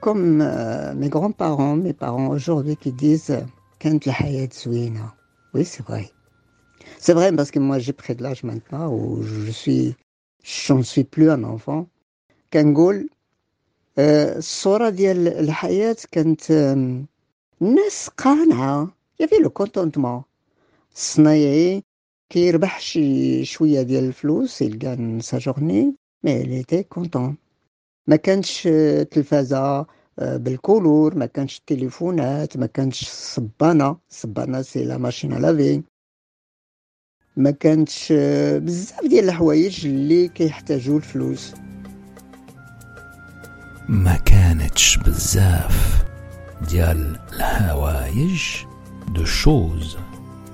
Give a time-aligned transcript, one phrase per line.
[0.00, 3.46] comme euh, mes grands-parents, mes parents aujourd'hui qui disent
[3.80, 5.10] كانت الحياة زوينة.
[5.54, 6.10] Oui, c'est vrai.
[6.98, 9.94] C'est vrai parce que moi j'ai pris de l'âge maintenant où je suis
[10.44, 11.86] j'en suis plus un enfant.
[12.52, 13.08] كنقول
[13.98, 17.06] آه، الصورة ديال الحياة كانت آم،
[17.62, 18.88] الناس قانعة
[19.20, 20.22] يافي لو كونتونتمون
[20.94, 21.82] الصنايعي
[22.30, 25.94] كيربح شي شوية ديال الفلوس يلقى سا جورني
[26.24, 27.36] مي ليتي كونتون
[28.06, 29.86] ما كانش آه، تلفازة
[30.18, 35.82] آه، بالكولور ما كانش التليفونات ما كانش الصبانة الصبانة سي لا ماشين ا لافي
[37.36, 41.54] ما كانتش آه، بزاف ديال الحوايج اللي كيحتاجوا الفلوس
[43.88, 46.04] ما كانتش بزاف
[46.70, 48.40] ديال الحوايج
[49.14, 49.96] de choses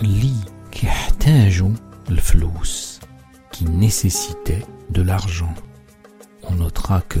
[0.00, 0.34] اللي
[0.72, 1.70] كيحتاجوا
[2.10, 3.00] الفلوس
[3.52, 5.54] qui nécessitaient de l'argent.
[6.42, 7.20] On notera que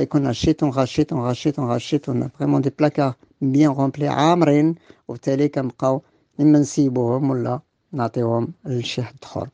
[0.00, 3.70] et qu'on achète, on rachète, on rachète, on rachète, on a vraiment des placards bien
[3.70, 4.74] remplis عامرين
[5.08, 6.02] وبالتالي كنبقاو
[6.40, 7.60] اما نسيبوهم ولا
[7.92, 9.48] نعطيوهم لشي حد اخر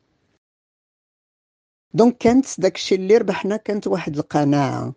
[1.94, 4.92] دونك كانت داكشي اللي ربحنا كانت واحد القناعة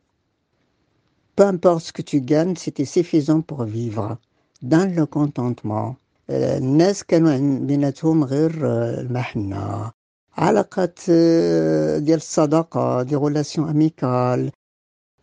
[1.41, 4.17] peu importe ce que tu gagnes c'était suffisant pour vivre
[4.61, 5.95] dans le contentement
[6.29, 9.91] آه، الناس كانوا عن- بيناتهم غير آه، المحنة
[10.37, 14.51] علاقات آه، ديال الصداقة دي غولاسيون اميكال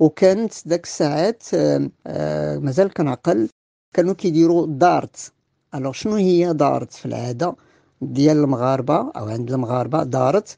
[0.00, 3.48] وكانت داك الساعات آه، آه، مازال كنعقل
[3.94, 5.32] كانوا كيديروا دارت
[5.74, 7.56] الوغ شنو هي دارت في العادة
[8.02, 10.56] ديال المغاربة أو عند المغاربة دارت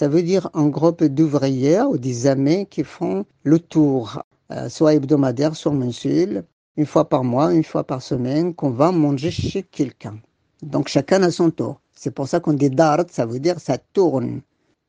[0.00, 4.94] Ça veut dire un groupe d'ouvrières ou des amis qui font le tour, euh, soit
[4.94, 6.44] hebdomadaire, soit mensuel,
[6.78, 10.16] une fois par mois, une fois par semaine, qu'on va manger chez quelqu'un.
[10.62, 11.78] Donc chacun a son tour.
[11.94, 14.40] C'est pour ça qu'on dit dart, ça veut dire ça tourne.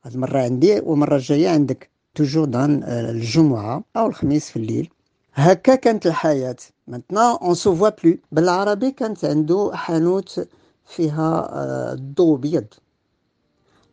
[0.04, 4.90] هاد المرة عندي والمرة الجاية عندك toujours dans euh, الجمعة أو الخميس في الليل
[5.36, 6.56] هكا كانت الحياة
[6.92, 10.48] maintenant on se voit plus بالعربي كانت عنده حانوت
[10.86, 12.66] فيها آه، الضوء بيض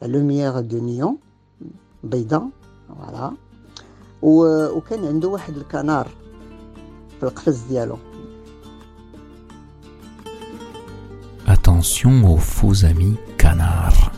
[0.04, 1.14] la lumière de néon
[2.04, 2.48] بيضاء
[2.88, 3.32] فوالا
[4.22, 6.08] و- وكان عنده واحد الكنار
[7.20, 7.96] في القفز ديالو
[11.46, 14.12] Attention aux faux amis canards.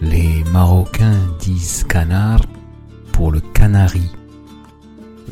[0.00, 2.42] Les Marocains disent canard
[3.14, 4.08] pour le canari.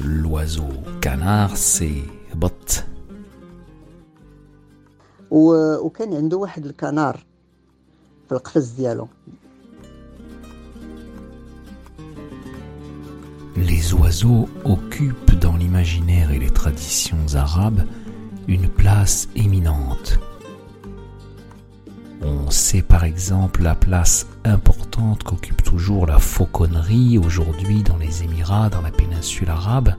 [0.04, 0.68] L'oiseau
[1.00, 2.04] canard, c'est
[2.36, 2.84] bot.
[5.30, 7.24] و- وكان عنده واحد الكنار
[8.28, 9.08] في القفز ديالو
[13.56, 17.84] Les oiseaux occupent dans l'imaginaire et les traditions arabes
[18.46, 20.18] une place éminente.
[22.22, 28.69] On sait par exemple la place importante qu'occupe toujours la fauconnerie aujourd'hui dans les Émirats,
[28.69, 29.95] dans la péninsule arabe.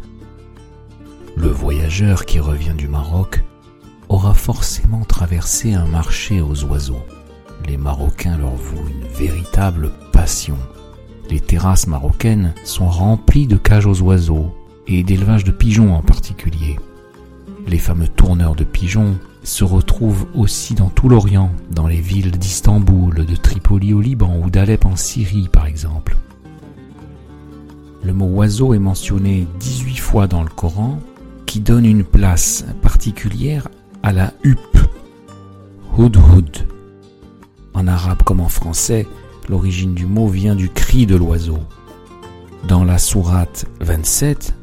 [1.36, 3.42] Le voyageur qui revient du Maroc
[4.08, 7.02] aura forcément traversé un marché aux oiseaux.
[7.66, 10.58] Les Marocains leur vouent une véritable passion.
[11.30, 14.54] Les terrasses marocaines sont remplies de cages aux oiseaux
[14.86, 16.78] et d'élevage de pigeons en particulier.
[17.66, 23.14] Les fameux tourneurs de pigeons se retrouvent aussi dans tout l'Orient, dans les villes d'Istanbul,
[23.26, 26.16] de Tripoli au Liban ou d'Alep en Syrie par exemple.
[28.02, 30.98] Le mot oiseau est mentionné 18 fois dans le Coran,
[31.46, 33.68] qui donne une place particulière
[34.02, 34.78] à la huppe,
[35.96, 36.66] hudhud.
[37.72, 39.06] En arabe comme en français,
[39.48, 41.58] l'origine du mot vient du cri de l'oiseau.
[42.68, 44.54] Dans la sourate 27,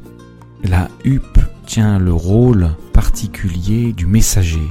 [0.64, 4.68] la huppe tient le rôle particulier du messager.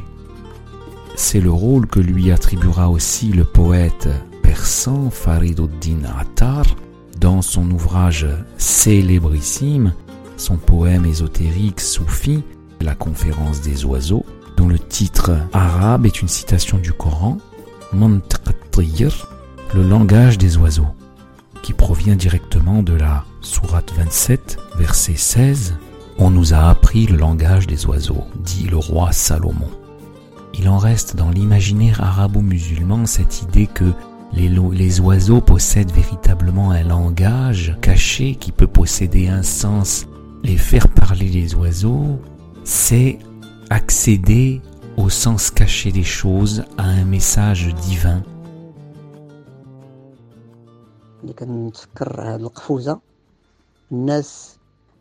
[1.16, 4.10] C'est le rôle que lui attribuera aussi le poète
[4.42, 6.66] persan Fariduddin Attar
[7.20, 8.28] dans son ouvrage
[8.58, 9.94] célébrissime,
[10.38, 12.44] son poème ésotérique soufi,
[12.82, 14.26] La conférence des oiseaux,
[14.58, 17.38] dont le titre arabe est une citation du Coran,
[19.74, 20.88] le langage des oiseaux,
[21.62, 25.76] qui provient directement de la sourate 27, verset 16.
[26.18, 29.70] On nous a appris le langage des oiseaux, dit le roi Salomon.
[30.54, 33.94] Il en reste dans l'imaginaire arabo-musulman cette idée que
[34.34, 40.08] les, oiseaux possèdent véritablement un langage caché qui peut posséder un sens.
[40.44, 42.20] Les faire parler les oiseaux,
[42.64, 43.20] c'est
[43.70, 44.62] accéder
[44.98, 48.24] au sens caché des choses, à un message divin.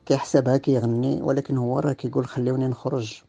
[0.10, 3.24] كيحسبها كيغني ولكن هو راه كيقول خليوني نخرج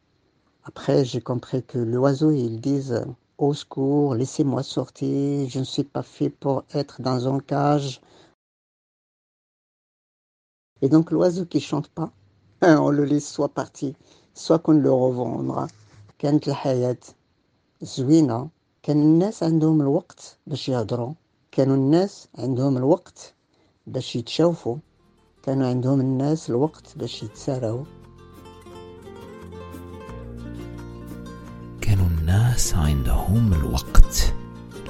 [0.68, 3.04] Après, j'ai compris que l'oiseau, ils disent
[3.38, 8.00] Au secours, laissez-moi sortir, je ne suis pas fait pour être dans un cage.
[10.82, 12.10] Et donc, l'oiseau qui chante pas,
[12.62, 13.94] on le laisse soit parti,
[14.34, 15.68] soit qu'on le revendra.
[16.18, 16.96] كانت الحياة
[17.82, 18.48] زوينة
[18.82, 21.12] كان الناس عندهم الوقت باش يهضروا
[21.52, 23.34] كانوا الناس عندهم الوقت
[23.86, 24.76] باش يتشوفوا
[25.42, 27.84] كانوا عندهم الناس الوقت باش يتساراو
[31.80, 34.34] كانوا الناس عندهم الوقت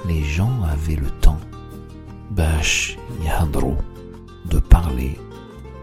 [0.06, 1.42] les gens avaient le temps
[2.30, 3.76] باش يهضروا
[4.50, 5.18] de parler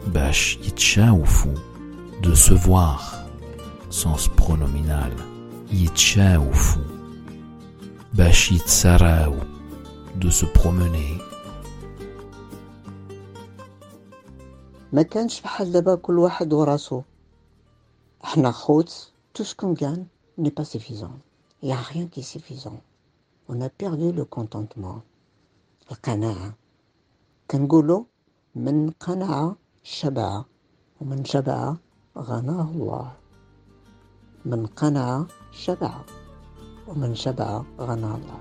[0.08, 1.56] باش يتشاوفوا
[2.24, 3.26] de se voir
[3.90, 5.14] sens pronominal
[5.72, 6.84] يتشاوفوا
[8.14, 9.36] باش يتسراو
[10.20, 11.22] de se promener
[14.93, 17.03] ما كانش بحال دابا كل واحد وراسو.
[18.25, 20.07] إحنا خوت tout ce qu'on gagne
[20.39, 21.17] n'est pas suffisant.
[21.63, 22.81] Il y a rien qui est suffisant.
[25.91, 26.55] القناعة
[27.51, 28.05] كنقولوا
[28.55, 30.45] من قنع شبع
[31.01, 31.75] ومن شبع
[32.19, 33.13] غناه الله
[34.45, 35.95] من قنع شبع
[36.89, 38.41] ومن شبع غناه الله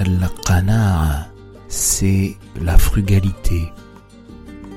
[0.00, 1.31] القناعة.
[1.72, 3.72] C'est la frugalité,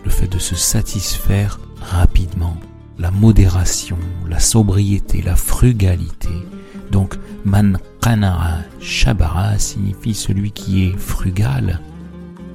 [0.06, 2.56] le fait de se satisfaire rapidement,
[2.98, 3.98] la modération,
[4.30, 6.30] la sobriété, la frugalité.
[6.92, 11.82] Donc, man qana'a shabara signifie celui qui est frugal,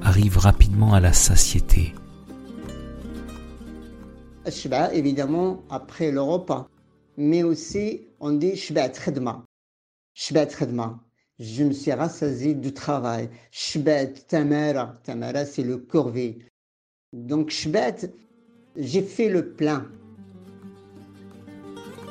[0.01, 1.93] arrive rapidement à la satiété.
[4.49, 6.67] Shba, évidemment, après le repas,
[7.15, 9.45] mais aussi on dit shbat khidma.
[10.15, 10.99] Shbat khidma.
[11.41, 13.27] Je me suis rassasié du travail.
[13.49, 14.95] Shbat tamara.
[15.03, 16.37] Tamara, c'est le corvée.
[17.13, 18.11] Donc, shbat,
[18.77, 19.87] j'ai fait le plein.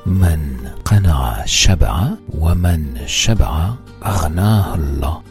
[0.05, 5.23] Man qana'a shab'a wa man shab'a aghnah Allah.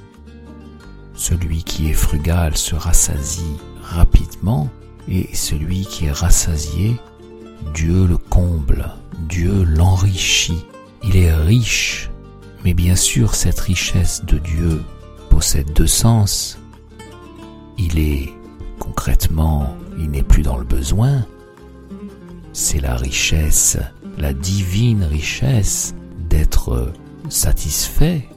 [1.13, 4.69] Celui qui est frugal se rassasie rapidement
[5.09, 6.95] et celui qui est rassasié,
[7.73, 8.85] Dieu le comble,
[9.27, 10.63] Dieu l'enrichit.
[11.03, 12.08] Il est riche
[12.63, 14.81] mais bien sûr, cette richesse de Dieu
[15.29, 16.57] possède deux sens.
[17.77, 18.33] Il est,
[18.79, 21.25] concrètement, il n'est plus dans le besoin.
[22.51, 23.77] C'est la richesse,
[24.17, 25.95] la divine richesse
[26.29, 26.91] d'être
[27.29, 28.27] satisfait,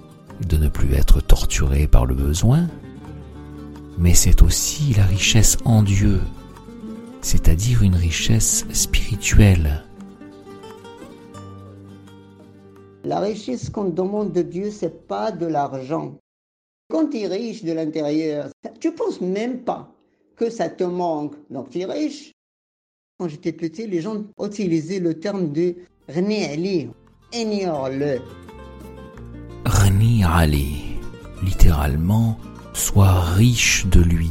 [0.49, 2.69] de ne plus être torturé par le besoin.
[3.99, 6.21] Mais c'est aussi la richesse en Dieu,
[7.21, 9.85] c'est-à-dire une richesse spirituelle,
[13.05, 16.19] La richesse qu'on demande de Dieu, c'est pas de l'argent.
[16.89, 19.93] Quand tu es riche de l'intérieur, tu penses même pas
[20.37, 21.35] que ça te manque.
[21.51, 22.33] Donc tu es riche.
[23.19, 25.75] Quand j'étais petit, les gens utilisaient le terme de
[26.09, 26.91] Rni Ali,
[27.33, 28.21] ignore-le.
[29.65, 30.99] Rni Ali,
[31.43, 32.39] littéralement,
[32.73, 34.31] sois riche de lui.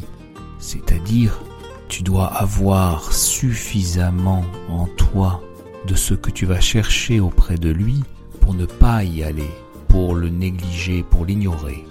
[0.60, 1.44] C'est-à-dire,
[1.90, 5.42] tu dois avoir suffisamment en toi
[5.88, 8.02] de ce que tu vas chercher auprès de lui
[8.42, 9.50] pour ne pas y aller,
[9.88, 11.86] pour le négliger, pour l'ignorer.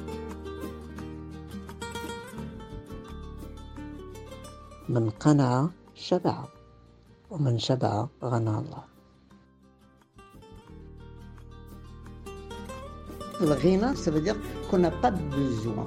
[13.41, 14.37] Le rina, ça veut dire
[14.71, 15.87] qu'on n'a pas besoin.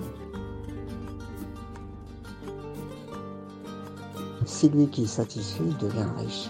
[4.45, 6.49] C'est lui qui est satisfait, devient riche.